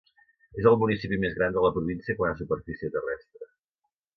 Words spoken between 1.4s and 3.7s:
gran de la província quant a superfície terrestre.